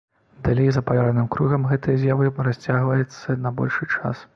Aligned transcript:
Далей 0.45 0.71
за 0.77 0.83
палярным 0.87 1.29
кругам 1.37 1.69
гэтыя 1.75 1.97
з'явы 2.03 2.33
расцягваецца 2.51 3.41
на 3.45 3.57
большы 3.63 3.95
час. 3.99 4.29